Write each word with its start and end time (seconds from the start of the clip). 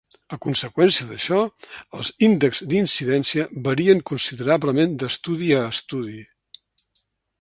A 0.35 0.37
conseqüència 0.43 1.05
d'això, 1.09 1.41
els 1.99 2.09
índexs 2.27 2.63
d'incidència 2.71 3.45
varien 3.69 4.01
considerablement 4.13 4.97
d'estudi 5.05 5.51
a 5.59 5.61
estudi. 5.77 6.17